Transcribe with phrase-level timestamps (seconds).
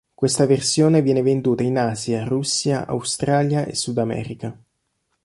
[0.15, 4.57] Questa versione viene venduta in Asia, Russia, Australia e Sud America.